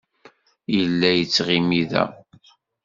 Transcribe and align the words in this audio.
Yella 0.77 1.09
yettɣimi 1.13 1.81
da. 1.89 2.05